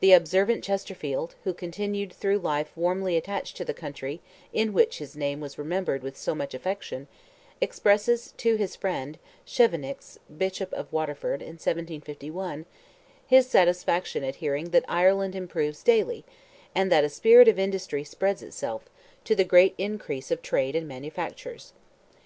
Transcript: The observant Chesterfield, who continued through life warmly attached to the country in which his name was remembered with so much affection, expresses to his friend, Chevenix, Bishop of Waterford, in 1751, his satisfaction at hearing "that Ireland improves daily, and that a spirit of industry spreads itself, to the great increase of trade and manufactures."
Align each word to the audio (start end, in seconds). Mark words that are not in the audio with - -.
The 0.00 0.12
observant 0.12 0.62
Chesterfield, 0.62 1.34
who 1.44 1.54
continued 1.54 2.12
through 2.12 2.40
life 2.40 2.70
warmly 2.76 3.16
attached 3.16 3.56
to 3.56 3.64
the 3.64 3.72
country 3.72 4.20
in 4.52 4.74
which 4.74 4.98
his 4.98 5.16
name 5.16 5.40
was 5.40 5.56
remembered 5.56 6.02
with 6.02 6.14
so 6.14 6.34
much 6.34 6.52
affection, 6.52 7.08
expresses 7.58 8.34
to 8.36 8.56
his 8.56 8.76
friend, 8.76 9.18
Chevenix, 9.46 10.18
Bishop 10.28 10.74
of 10.74 10.92
Waterford, 10.92 11.40
in 11.40 11.52
1751, 11.54 12.66
his 13.26 13.48
satisfaction 13.48 14.22
at 14.24 14.34
hearing 14.44 14.68
"that 14.72 14.84
Ireland 14.88 15.34
improves 15.34 15.82
daily, 15.82 16.26
and 16.74 16.92
that 16.92 17.02
a 17.04 17.08
spirit 17.08 17.48
of 17.48 17.58
industry 17.58 18.04
spreads 18.04 18.42
itself, 18.42 18.90
to 19.24 19.34
the 19.34 19.42
great 19.42 19.72
increase 19.78 20.30
of 20.30 20.42
trade 20.42 20.76
and 20.76 20.86
manufactures." 20.86 21.72